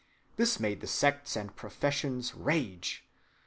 [0.35, 3.05] This made the sects and professions rage.